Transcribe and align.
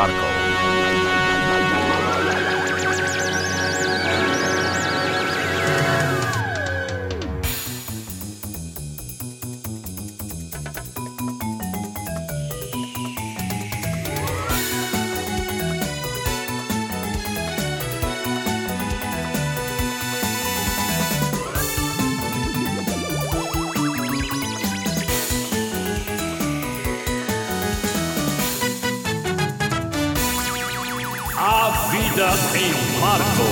Marco. 0.00 0.39
A 32.22 32.30
vida 32.32 32.66
em 32.66 33.00
Marco. 33.00 33.42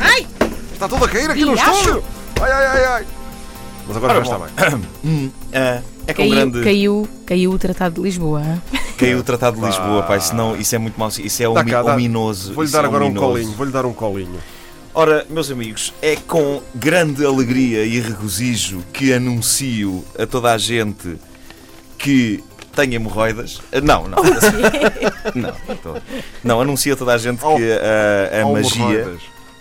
Ai! 0.00 0.26
Está 0.72 0.88
tudo 0.88 1.04
a 1.04 1.08
cair 1.08 1.30
aqui 1.30 1.44
no 1.44 1.52
Riacho? 1.54 1.70
estúdio! 1.72 2.04
Ai, 2.40 2.50
ai, 2.52 2.66
ai, 2.66 2.84
ai! 2.84 3.06
Mas 3.86 3.96
agora 3.96 4.14
Ora 4.14 4.24
já 4.24 4.38
bom. 4.38 4.46
está 4.46 4.70
bem. 4.70 4.82
Hum, 5.04 5.30
ah, 5.52 5.82
é 6.06 6.14
com 6.14 6.22
Caiu, 6.22 6.30
grande. 6.34 6.62
caiu, 6.64 7.08
caiu 7.26 7.50
o 7.52 7.58
Tratado 7.58 7.96
de 7.96 8.00
Lisboa. 8.02 8.42
Caiu 8.96 9.18
o 9.18 9.22
Tratado 9.22 9.60
de 9.60 9.66
Lisboa, 9.66 10.02
pai. 10.04 10.20
Senão 10.20 10.56
isso 10.56 10.74
é 10.74 10.78
muito 10.78 10.98
mau. 10.98 11.08
Isso 11.08 11.42
é 11.42 11.44
Dá 11.44 11.50
omi- 11.60 11.70
cá, 11.70 11.82
ominoso. 11.84 12.54
Vou-lhe 12.54 12.70
dar 12.70 12.84
é 12.84 12.86
agora 12.86 13.04
um 13.04 13.08
ominoso. 13.08 13.26
colinho. 13.32 13.52
Vou-lhe 13.52 13.72
dar 13.72 13.84
um 13.86 13.92
colinho. 13.92 14.40
Ora, 14.94 15.26
meus 15.28 15.50
amigos, 15.50 15.92
é 16.00 16.16
com 16.16 16.62
grande 16.74 17.24
alegria 17.24 17.84
e 17.84 18.00
regozijo 18.00 18.82
que 18.94 19.12
anuncio 19.12 20.02
a 20.18 20.24
toda 20.26 20.52
a 20.52 20.58
gente 20.58 21.16
que 21.98 22.42
tem 22.76 22.94
hemorroidas. 22.94 23.60
Ah, 23.72 23.80
Não, 23.80 24.06
não. 24.06 24.18
não, 25.34 25.76
tô- 25.82 25.96
não, 26.44 26.60
anuncio 26.60 26.92
a 26.94 26.96
toda 26.96 27.14
a 27.14 27.18
gente 27.18 27.40
que 27.40 27.72
a, 27.72 28.42
a 28.42 28.46
magia. 28.52 29.16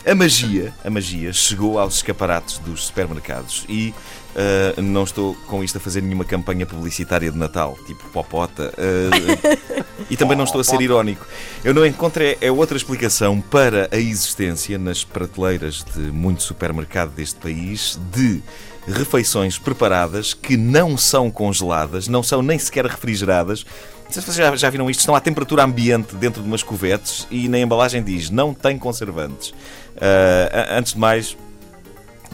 A 0.08 0.14
magia, 0.14 0.72
a 0.84 0.90
magia 0.92 1.34
chegou 1.34 1.80
aos 1.80 1.96
escaparates 1.96 2.60
dos 2.60 2.86
supermercados 2.86 3.66
e 3.68 3.92
ah, 4.36 4.82
não 4.82 5.04
estou 5.04 5.34
com 5.48 5.64
isto 5.64 5.78
a 5.78 5.82
fazer 5.82 6.02
nenhuma 6.02 6.26
campanha 6.26 6.66
publicitária 6.66 7.32
de 7.32 7.38
Natal, 7.38 7.78
tipo 7.88 8.04
popota. 8.10 8.74
ah, 8.78 9.86
e 10.10 10.18
também 10.18 10.38
não 10.38 10.44
estou 10.44 10.62
a 10.62 10.64
ser 10.64 10.80
irónico. 10.82 11.26
Eu 11.64 11.74
não 11.74 11.86
encontro 11.86 12.22
é, 12.24 12.38
é 12.42 12.52
outra 12.52 12.78
explicação 12.78 13.40
para 13.42 13.88
a 13.92 13.98
existência 13.98 14.78
nas 14.78 15.04
prateleiras 15.04 15.84
de 15.96 16.00
muito 16.12 16.44
supermercado 16.44 17.12
deste 17.12 17.36
país 17.40 18.00
de 18.14 18.42
refeições 18.88 19.58
preparadas 19.58 20.34
que 20.36 20.56
não 20.56 20.96
são 20.96 21.32
congeladas, 21.32 22.08
não 22.08 22.22
são 22.22 22.42
nem 22.44 22.60
sequer 22.60 22.86
refrigeradas. 22.86 23.66
Não 24.06 24.12
sei 24.12 24.22
se 24.22 24.28
vocês 24.28 24.38
já, 24.38 24.56
já 24.56 24.70
viram 24.70 24.88
isto, 24.88 25.00
estão 25.00 25.16
à 25.16 25.20
temperatura 25.20 25.64
ambiente 25.64 26.16
dentro 26.16 26.40
de 26.44 26.48
umas 26.48 26.62
covetes 26.62 27.26
e 27.32 27.48
na 27.50 27.58
embalagem 27.58 28.04
diz 28.04 28.30
não 28.30 28.54
tem 28.54 28.78
conservantes. 28.78 29.52
A- 30.00 30.78
antes 30.78 30.94
de 30.94 31.00
mais, 31.00 31.36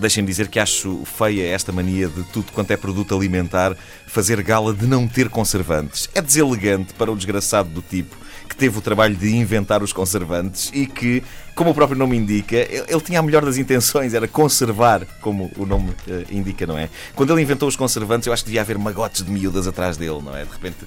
Deixem-me 0.01 0.27
dizer 0.27 0.47
que 0.47 0.59
acho 0.59 1.03
feia 1.05 1.47
esta 1.53 1.71
mania 1.71 2.07
de 2.07 2.23
tudo 2.23 2.51
quanto 2.51 2.71
é 2.71 2.75
produto 2.77 3.15
alimentar 3.15 3.77
fazer 4.07 4.41
gala 4.41 4.73
de 4.73 4.87
não 4.87 5.07
ter 5.07 5.29
conservantes. 5.29 6.09
É 6.15 6.21
deselegante 6.21 6.91
para 6.95 7.11
o 7.11 7.15
desgraçado 7.15 7.69
do 7.69 7.83
tipo 7.83 8.15
que 8.49 8.55
teve 8.55 8.77
o 8.77 8.81
trabalho 8.81 9.15
de 9.15 9.33
inventar 9.33 9.81
os 9.81 9.93
conservantes 9.93 10.71
e 10.73 10.85
que, 10.85 11.23
como 11.55 11.69
o 11.69 11.73
próprio 11.73 11.97
nome 11.97 12.17
indica, 12.17 12.57
ele, 12.57 12.99
tinha 12.99 13.19
a 13.19 13.21
melhor 13.21 13.45
das 13.45 13.57
intenções, 13.57 14.13
era 14.13 14.27
conservar, 14.27 15.05
como 15.21 15.49
o 15.55 15.65
nome 15.65 15.93
eh, 16.05 16.25
indica, 16.31 16.67
não 16.67 16.77
é? 16.77 16.89
Quando 17.15 17.31
ele 17.31 17.41
inventou 17.43 17.69
os 17.69 17.77
conservantes, 17.77 18.27
eu 18.27 18.33
acho 18.33 18.43
que 18.43 18.49
devia 18.49 18.59
haver 18.59 18.77
magotes 18.77 19.23
de 19.23 19.31
miúdas 19.31 19.67
atrás 19.67 19.95
dele, 19.95 20.19
não 20.21 20.35
é? 20.35 20.43
De 20.43 20.51
repente 20.51 20.77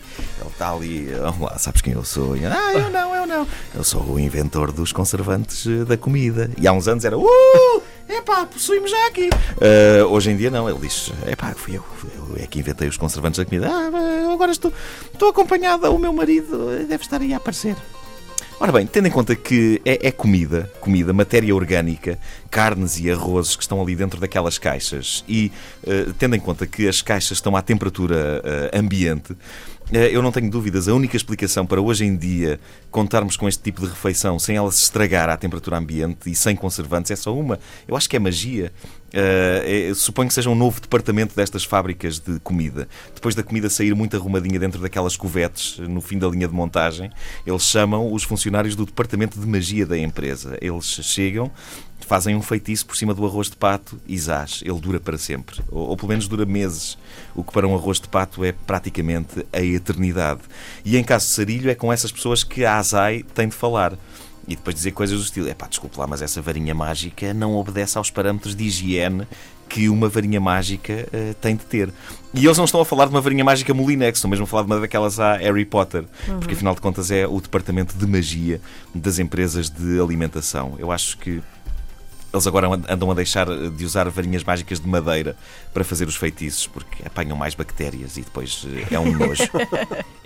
ele 0.40 0.50
está 0.50 0.72
ali, 0.72 1.06
vamos 1.22 1.40
lá, 1.40 1.56
sabes 1.56 1.80
quem 1.80 1.94
eu 1.94 2.04
sou? 2.04 2.34
Ah, 2.34 2.72
eu 2.74 2.90
não, 2.90 3.14
eu 3.14 3.26
não. 3.26 3.48
Eu 3.74 3.82
sou 3.82 4.02
o 4.02 4.20
inventor 4.20 4.70
dos 4.70 4.92
conservantes 4.92 5.66
eh, 5.66 5.84
da 5.84 5.96
comida. 5.96 6.50
E 6.58 6.68
há 6.68 6.72
uns 6.72 6.86
anos 6.86 7.04
era, 7.04 7.16
uh! 7.16 7.93
Epá, 8.08 8.46
possuímos 8.46 8.90
já 8.90 9.06
aqui. 9.06 9.30
Ah, 9.32 10.06
hoje 10.06 10.30
em 10.30 10.36
dia 10.36 10.50
não, 10.50 10.68
ele 10.68 10.78
diz: 10.80 11.10
Epá, 11.26 11.54
fui 11.54 11.76
eu, 11.76 11.84
eu 12.16 12.36
é 12.42 12.46
que 12.46 12.58
inventei 12.58 12.88
os 12.88 12.96
conservantes 12.96 13.38
da 13.38 13.44
comida. 13.44 13.68
Ah, 13.70 14.32
agora 14.32 14.52
estou, 14.52 14.72
estou 15.12 15.28
acompanhada, 15.28 15.90
o 15.90 15.98
meu 15.98 16.12
marido 16.12 16.86
deve 16.86 17.02
estar 17.02 17.20
aí 17.20 17.32
a 17.32 17.38
aparecer. 17.38 17.76
Ora 18.60 18.70
bem, 18.70 18.86
tendo 18.86 19.08
em 19.08 19.10
conta 19.10 19.34
que 19.34 19.82
é, 19.84 20.08
é 20.08 20.12
comida, 20.12 20.70
comida, 20.80 21.12
matéria 21.12 21.54
orgânica, 21.54 22.18
carnes 22.48 22.98
e 23.00 23.10
arrozes 23.10 23.56
que 23.56 23.62
estão 23.62 23.82
ali 23.82 23.96
dentro 23.96 24.20
daquelas 24.20 24.58
caixas 24.58 25.24
e 25.28 25.50
eh, 25.84 26.06
tendo 26.18 26.36
em 26.36 26.40
conta 26.40 26.64
que 26.64 26.86
as 26.86 27.02
caixas 27.02 27.38
estão 27.38 27.56
à 27.56 27.62
temperatura 27.62 28.40
eh, 28.44 28.78
ambiente, 28.78 29.36
eu 29.92 30.22
não 30.22 30.32
tenho 30.32 30.50
dúvidas, 30.50 30.88
a 30.88 30.94
única 30.94 31.16
explicação 31.16 31.66
para 31.66 31.80
hoje 31.80 32.04
em 32.04 32.16
dia 32.16 32.58
contarmos 32.90 33.36
com 33.36 33.48
este 33.48 33.62
tipo 33.62 33.82
de 33.82 33.88
refeição 33.88 34.38
sem 34.38 34.56
ela 34.56 34.70
se 34.72 34.82
estragar 34.82 35.28
à 35.28 35.36
temperatura 35.36 35.76
ambiente 35.76 36.30
e 36.30 36.34
sem 36.34 36.56
conservantes 36.56 37.10
é 37.10 37.16
só 37.16 37.36
uma. 37.36 37.58
Eu 37.86 37.96
acho 37.96 38.08
que 38.08 38.16
é 38.16 38.18
magia. 38.18 38.72
Eh, 39.12 39.90
é- 39.90 39.94
suponho 39.94 40.26
que 40.26 40.34
seja 40.34 40.50
um 40.50 40.54
novo 40.56 40.80
departamento 40.80 41.36
destas 41.36 41.64
fábricas 41.64 42.18
de 42.18 42.40
comida. 42.40 42.88
Depois 43.14 43.34
da 43.34 43.44
comida 43.44 43.70
sair 43.70 43.94
muito 43.94 44.16
arrumadinha 44.16 44.58
dentro 44.58 44.80
daquelas 44.80 45.16
covetes, 45.16 45.78
no 45.78 46.00
fim 46.00 46.18
da 46.18 46.26
linha 46.26 46.48
de 46.48 46.54
montagem, 46.54 47.10
eles 47.46 47.62
chamam 47.62 48.12
os 48.12 48.24
funcionários 48.24 48.74
do 48.74 48.84
departamento 48.84 49.38
de 49.38 49.46
magia 49.46 49.86
da 49.86 49.96
empresa. 49.96 50.58
Eles 50.60 50.86
chegam, 50.86 51.48
fazem 52.00 52.36
um 52.36 52.42
feitiço 52.42 52.86
por 52.86 52.96
cima 52.96 53.14
do 53.14 53.24
arroz 53.26 53.48
de 53.48 53.56
pato 53.56 53.98
e 54.06 54.18
zás. 54.18 54.62
Ele 54.64 54.78
dura 54.78 55.00
para 55.00 55.18
sempre. 55.18 55.60
Ou, 55.70 55.88
ou 55.88 55.96
pelo 55.96 56.08
menos 56.08 56.28
dura 56.28 56.44
meses. 56.44 56.98
O 57.34 57.42
que 57.42 57.52
para 57.52 57.66
um 57.66 57.74
arroz 57.74 58.00
de 58.00 58.08
pato 58.08 58.44
é 58.44 58.52
praticamente 58.52 59.46
a 59.52 59.62
eternidade. 59.62 60.40
E 60.84 60.96
em 60.96 61.04
caso 61.04 61.26
de 61.26 61.32
sarilho, 61.32 61.70
é 61.70 61.74
com 61.74 61.92
essas 61.92 62.12
pessoas 62.12 62.44
que 62.44 62.64
a 62.64 62.76
Azai 62.76 63.24
tem 63.34 63.48
de 63.48 63.54
falar. 63.54 63.96
E 64.46 64.54
depois 64.56 64.76
dizer 64.76 64.92
coisas 64.92 65.18
do 65.18 65.24
estilo: 65.24 65.48
é 65.48 65.54
pá, 65.54 65.66
desculpe 65.66 65.98
lá, 65.98 66.06
mas 66.06 66.20
essa 66.20 66.42
varinha 66.42 66.74
mágica 66.74 67.32
não 67.32 67.56
obedece 67.56 67.96
aos 67.96 68.10
parâmetros 68.10 68.54
de 68.54 68.64
higiene 68.64 69.26
que 69.68 69.88
uma 69.88 70.08
varinha 70.08 70.40
mágica 70.40 71.08
eh, 71.12 71.34
tem 71.40 71.56
de 71.56 71.64
ter. 71.64 71.92
E 72.34 72.44
eles 72.44 72.58
não 72.58 72.66
estão 72.66 72.80
a 72.80 72.84
falar 72.84 73.06
de 73.06 73.10
uma 73.12 73.20
varinha 73.20 73.42
mágica 73.42 73.72
Molinex, 73.72 74.18
estão 74.18 74.30
mesmo 74.30 74.44
a 74.44 74.46
falar 74.46 74.62
de 74.62 74.66
uma 74.66 74.78
daquelas 74.78 75.18
a 75.18 75.36
Harry 75.38 75.64
Potter, 75.64 76.04
porque 76.38 76.54
afinal 76.54 76.74
de 76.74 76.80
contas 76.80 77.10
é 77.10 77.26
o 77.26 77.40
departamento 77.40 77.96
de 77.96 78.06
magia 78.06 78.60
das 78.94 79.18
empresas 79.18 79.70
de 79.70 79.98
alimentação. 79.98 80.74
Eu 80.78 80.92
acho 80.92 81.16
que 81.18 81.42
eles 82.34 82.46
agora 82.48 82.68
andam 82.88 83.10
a 83.10 83.14
deixar 83.14 83.46
de 83.46 83.84
usar 83.84 84.08
varinhas 84.10 84.42
mágicas 84.42 84.80
de 84.80 84.88
madeira 84.88 85.36
para 85.72 85.84
fazer 85.84 86.08
os 86.08 86.16
feitiços, 86.16 86.66
porque 86.66 87.06
apanham 87.06 87.36
mais 87.36 87.54
bactérias 87.54 88.16
e 88.16 88.22
depois 88.22 88.66
eh, 88.66 88.94
é 88.94 88.98
um 88.98 89.12
nojo. 89.12 89.44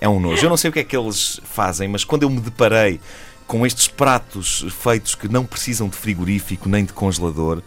É 0.01 0.09
um 0.09 0.21
nojo. 0.21 0.47
Eu 0.47 0.49
não 0.49 0.57
sei 0.57 0.71
o 0.71 0.73
que 0.73 0.79
é 0.79 0.85
que 0.85 0.97
eles 0.97 1.41
fazem, 1.43 1.89
mas 1.89 2.05
quando 2.05 2.23
eu 2.23 2.31
me 2.31 2.41
deparei 2.41 3.01
com 3.49 3.67
estes 3.67 3.89
pratos 3.89 4.65
feitos 4.71 5.17
que 5.17 5.27
não 5.27 5.45
precisam 5.45 5.89
de 5.89 5.97
frigorífico 5.97 6.69
nem 6.69 6.85
de 6.85 6.93
congelador, 6.93 7.61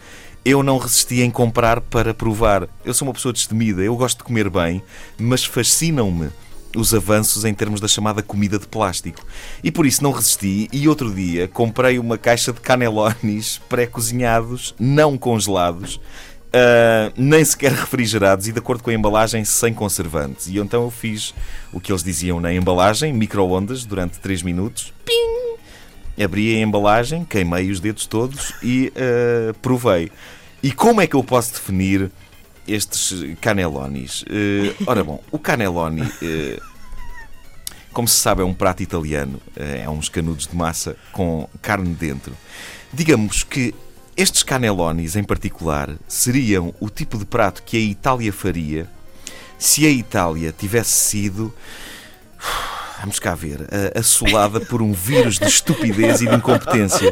eu 0.45 0.63
não 0.63 0.77
resisti 0.77 1.21
em 1.21 1.29
comprar 1.29 1.81
para 1.81 2.13
provar. 2.13 2.69
Eu 2.85 2.93
sou 2.93 3.05
uma 3.07 3.13
pessoa 3.13 3.33
destemida, 3.33 3.81
eu 3.81 3.95
gosto 3.97 4.19
de 4.19 4.23
comer 4.23 4.49
bem, 4.49 4.81
mas 5.19 5.43
fascinam-me 5.43 6.29
os 6.75 6.93
avanços 6.93 7.45
em 7.45 7.53
termos 7.53 7.79
da 7.79 7.87
chamada 7.87 8.21
comida 8.21 8.57
de 8.57 8.67
plástico. 8.67 9.25
E 9.63 9.71
por 9.71 9.85
isso 9.85 10.03
não 10.03 10.11
resisti 10.11 10.67
e 10.71 10.87
outro 10.87 11.13
dia 11.13 11.47
comprei 11.47 11.99
uma 11.99 12.17
caixa 12.17 12.53
de 12.53 12.59
canelones 12.59 13.59
pré-cozinhados, 13.69 14.73
não 14.79 15.17
congelados, 15.17 15.99
ah, 16.53 17.11
nem 17.15 17.43
sequer 17.45 17.71
refrigerados 17.71 18.47
e 18.47 18.51
de 18.51 18.59
acordo 18.59 18.83
com 18.83 18.89
a 18.89 18.93
embalagem 18.93 19.43
sem 19.45 19.73
conservantes. 19.73 20.47
E 20.47 20.57
então 20.57 20.83
eu 20.83 20.91
fiz 20.91 21.33
o 21.71 21.79
que 21.79 21.91
eles 21.91 22.03
diziam 22.03 22.39
na 22.39 22.53
embalagem, 22.53 23.13
micro-ondas, 23.13 23.85
durante 23.85 24.19
3 24.19 24.43
minutos. 24.43 24.93
Pim! 25.05 26.21
Abri 26.21 26.57
a 26.57 26.59
embalagem, 26.61 27.23
queimei 27.23 27.71
os 27.71 27.79
dedos 27.79 28.05
todos 28.05 28.53
e 28.61 28.91
ah, 28.95 29.53
provei. 29.61 30.11
E 30.61 30.71
como 30.71 31.01
é 31.01 31.07
que 31.07 31.15
eu 31.15 31.23
posso 31.23 31.53
definir 31.53 32.11
estes 32.67 33.37
canelones? 33.39 34.23
Eh, 34.29 34.73
ora 34.85 35.03
bom, 35.03 35.23
o 35.31 35.39
canelone, 35.39 36.09
eh, 36.21 36.59
como 37.91 38.07
se 38.07 38.17
sabe, 38.17 38.41
é 38.41 38.45
um 38.45 38.53
prato 38.53 38.83
italiano. 38.83 39.41
Eh, 39.55 39.83
é 39.85 39.89
uns 39.89 40.09
canudos 40.09 40.47
de 40.47 40.55
massa 40.55 40.95
com 41.11 41.47
carne 41.61 41.93
dentro. 41.93 42.35
Digamos 42.93 43.43
que 43.43 43.73
estes 44.15 44.43
canelones, 44.43 45.15
em 45.15 45.23
particular, 45.23 45.89
seriam 46.07 46.73
o 46.79 46.89
tipo 46.89 47.17
de 47.17 47.25
prato 47.25 47.63
que 47.63 47.77
a 47.77 47.79
Itália 47.79 48.31
faria 48.31 48.89
se 49.57 49.85
a 49.85 49.89
Itália 49.89 50.53
tivesse 50.57 50.91
sido. 50.91 51.53
Vamos 52.99 53.17
cá 53.17 53.33
ver, 53.33 53.67
assolada 53.95 54.59
por 54.59 54.79
um 54.79 54.93
vírus 54.93 55.39
de 55.39 55.47
estupidez 55.47 56.21
e 56.21 56.27
de 56.27 56.35
incompetência. 56.35 57.11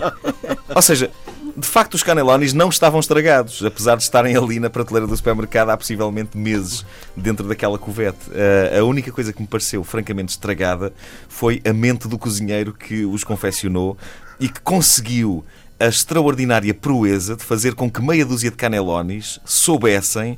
Ou 0.75 0.83
seja, 0.83 1.09
de 1.59 1.67
facto, 1.67 1.93
os 1.93 2.03
canelones 2.03 2.53
não 2.53 2.69
estavam 2.69 2.99
estragados, 2.99 3.63
apesar 3.63 3.95
de 3.97 4.03
estarem 4.03 4.35
ali 4.35 4.59
na 4.59 4.69
prateleira 4.69 5.05
do 5.05 5.15
supermercado 5.15 5.69
há 5.69 5.77
possivelmente 5.77 6.37
meses 6.37 6.85
dentro 7.15 7.47
daquela 7.47 7.77
covete. 7.77 8.29
Uh, 8.29 8.79
a 8.79 8.83
única 8.83 9.11
coisa 9.11 9.33
que 9.33 9.41
me 9.41 9.47
pareceu 9.47 9.83
francamente 9.83 10.31
estragada 10.31 10.93
foi 11.27 11.61
a 11.67 11.73
mente 11.73 12.07
do 12.07 12.17
cozinheiro 12.17 12.73
que 12.73 13.05
os 13.05 13.23
confeccionou 13.23 13.97
e 14.39 14.47
que 14.47 14.61
conseguiu 14.61 15.43
a 15.79 15.87
extraordinária 15.87 16.73
proeza 16.73 17.35
de 17.35 17.43
fazer 17.43 17.75
com 17.75 17.89
que 17.89 18.01
meia 18.01 18.25
dúzia 18.25 18.49
de 18.49 18.57
canelones 18.57 19.39
soubessem. 19.45 20.37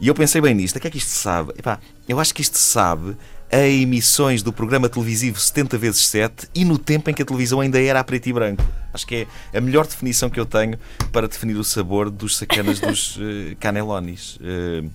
E 0.00 0.08
eu 0.08 0.14
pensei 0.14 0.40
bem 0.40 0.54
nisto, 0.54 0.76
a 0.76 0.80
que 0.80 0.88
é 0.88 0.90
que 0.90 0.98
isto 0.98 1.10
sabe? 1.10 1.52
Epá, 1.58 1.78
eu 2.08 2.20
acho 2.20 2.34
que 2.34 2.42
isto 2.42 2.58
sabe 2.58 3.16
a 3.50 3.66
emissões 3.66 4.42
do 4.42 4.52
programa 4.52 4.88
televisivo 4.88 5.38
70 5.38 5.78
vezes 5.78 6.06
7 6.06 6.48
e 6.54 6.64
no 6.64 6.78
tempo 6.78 7.10
em 7.10 7.14
que 7.14 7.22
a 7.22 7.24
televisão 7.24 7.60
ainda 7.60 7.80
era 7.80 8.00
a 8.00 8.04
preto 8.04 8.28
e 8.28 8.32
branco. 8.32 8.64
Acho 8.92 9.06
que 9.06 9.26
é 9.52 9.58
a 9.58 9.60
melhor 9.60 9.86
definição 9.86 10.28
que 10.28 10.40
eu 10.40 10.46
tenho 10.46 10.78
para 11.12 11.28
definir 11.28 11.56
o 11.56 11.64
sabor 11.64 12.10
dos 12.10 12.36
sacanas 12.36 12.80
dos 12.80 13.16
uh, 13.16 13.20
canelones. 13.60 14.36
Uh, 14.36 14.90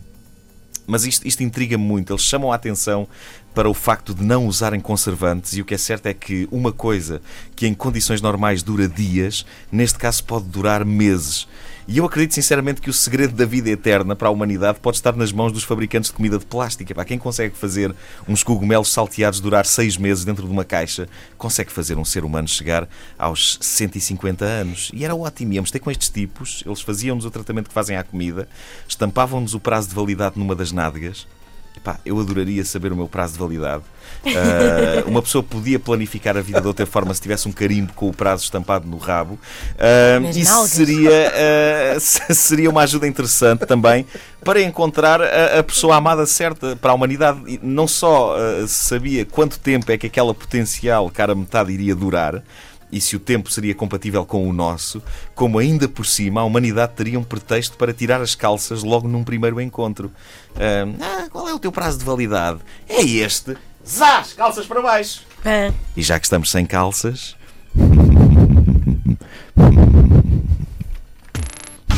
mas 0.86 1.06
isto, 1.06 1.27
isto 1.27 1.44
intriga-me 1.44 1.83
muito. 1.83 2.12
Eles 2.12 2.24
chamam 2.24 2.51
a 2.51 2.56
atenção 2.56 3.07
para 3.53 3.69
o 3.69 3.74
facto 3.74 4.13
de 4.13 4.24
não 4.24 4.48
usarem 4.48 4.80
conservantes, 4.80 5.53
e 5.53 5.62
o 5.62 5.65
que 5.65 5.74
é 5.74 5.77
certo 5.77 6.06
é 6.07 6.13
que 6.13 6.48
uma 6.51 6.71
coisa 6.71 7.21
que 7.56 7.68
em 7.68 7.74
condições 7.74 8.21
normais 8.21 8.63
dura 8.63 8.88
dias, 8.88 9.45
neste 9.71 10.00
caso 10.00 10.24
pode 10.24 10.45
durar 10.45 10.86
meses. 10.86 11.48
E 11.88 11.98
eu 11.98 12.06
acredito 12.06 12.36
sinceramente 12.36 12.80
que 12.80 12.89
o 12.89 12.94
segredo 12.94 13.33
da 13.33 13.44
vida 13.44 13.69
eterna 13.69 14.15
para 14.15 14.27
a 14.27 14.31
humanidade 14.31 14.80
pode 14.80 14.98
estar 14.98 15.15
nas 15.15 15.31
mãos 15.31 15.51
dos 15.51 15.63
fabricantes 15.63 16.09
de 16.09 16.15
comida 16.15 16.38
de 16.38 16.45
plástico. 16.45 16.94
Para 16.94 17.03
quem 17.03 17.18
consegue 17.18 17.56
fazer 17.57 17.94
uns 18.27 18.44
cogumelos 18.44 18.89
salteados 18.89 19.42
durar 19.42 19.65
seis 19.65 19.97
meses 19.97 20.24
dentro 20.24 20.45
de 20.45 20.51
uma 20.51 20.63
caixa, 20.63 21.09
consegue 21.38 21.71
fazer 21.71 21.97
um 21.97 22.06
ser 22.06 22.24
humano 22.24 22.47
chegar 22.47 22.88
aos 23.18 23.57
150 23.59 24.45
anos. 24.45 24.92
E 24.94 25.04
era 25.04 25.15
ótimo. 25.15 25.54
Íamos 25.54 25.71
ter 25.71 25.80
com 25.80 25.92
estes 25.92 26.09
tipos, 26.09 26.63
eles 26.65 26.81
faziam-nos 26.81 27.25
o 27.25 27.31
tratamento 27.31 27.68
que 27.68 27.74
fazem 27.74 27.97
à 27.97 28.04
comida, 28.04 28.47
estampavam-nos 28.88 29.54
o 29.54 29.59
prazo 29.59 29.89
de 29.89 29.95
validade 29.95 30.38
numa 30.38 30.56
das 30.56 30.71
nádegas 30.71 31.27
Epá, 31.75 32.00
eu 32.06 32.19
adoraria 32.19 32.63
saber 32.65 32.91
o 32.91 32.95
meu 32.95 33.07
prazo 33.07 33.33
de 33.33 33.39
validade. 33.39 33.83
Uh, 34.23 35.09
uma 35.09 35.21
pessoa 35.21 35.41
podia 35.41 35.79
planificar 35.79 36.38
a 36.38 36.41
vida 36.41 36.62
de 36.62 36.68
outra 36.68 36.85
forma 36.85 37.13
se 37.13 37.21
tivesse 37.21 37.47
um 37.47 37.51
carimbo 37.51 37.94
com 37.94 38.09
o 38.09 38.13
prazo 38.13 38.44
estampado 38.44 38.88
no 38.88 38.97
rabo. 38.97 39.39
Uh, 39.75 40.29
isso 40.38 40.68
seria, 40.68 41.09
uh, 41.09 42.00
seria 42.35 42.69
uma 42.69 42.81
ajuda 42.81 43.07
interessante 43.07 43.65
também 43.65 44.06
para 44.44 44.62
encontrar 44.62 45.21
a, 45.21 45.59
a, 45.59 45.63
pessoa 45.63 45.95
amada 45.95 46.25
certa 46.25 46.75
para 46.75 46.91
a 46.91 46.94
humanidade. 46.94 47.59
Não 47.63 47.88
só 47.88 48.35
sabia 48.68 49.25
quanto 49.25 49.59
tempo 49.59 49.91
é 49.91 49.97
que 49.97 50.07
aquela 50.07 50.33
potencial 50.33 51.09
cara 51.09 51.33
metade 51.33 51.71
iria 51.71 51.95
durar 51.95 52.44
e 52.92 53.00
se 53.00 53.16
o 53.16 53.20
tempo 53.20 53.52
seria 53.52 53.74
compatível 53.74 54.26
com 54.26 54.48
o 54.48 54.54
nosso, 54.54 55.02
como 55.34 55.58
ainda 55.58 55.88
por 55.88 56.06
cima 56.06 56.42
a 56.42 56.44
humanidade 56.44 56.94
teria 56.96 57.20
um 57.20 57.24
pretexto 57.24 57.78
para 57.78 57.94
tirar 57.94 58.22
as 58.22 58.36
calças 58.36 58.84
logo 58.84 59.08
num 59.08 59.24
primeiro 59.24 59.62
encontro. 59.62 60.12
Ah, 60.56 61.28
qual 61.32 61.48
é 61.48 61.54
o 61.54 61.60
teu 61.60 61.72
prazo 61.72 62.00
de 62.00 62.06
validade? 62.06 62.60
É 62.88 63.02
este. 63.02 63.56
Zás, 63.88 64.34
calças 64.34 64.66
para 64.66 64.82
baixo. 64.82 65.22
Ah. 65.46 65.72
E 65.96 66.02
já 66.02 66.20
que 66.20 66.26
estamos 66.26 66.52
sem 66.52 66.66
calças. 66.66 67.36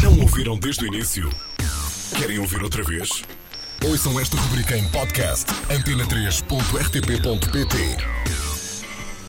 Não 0.02 0.20
ouviram 0.22 0.58
desde 0.58 0.86
o 0.86 0.88
início? 0.88 1.30
Querem 2.18 2.40
ouvir 2.40 2.62
outra 2.62 2.84
vez? 2.84 3.24
Ouçam 3.84 4.20
esta 4.20 4.38
rubrica 4.38 4.78
em 4.78 4.88
podcast 4.90 5.52
antena3.rtp.pt 5.70 8.53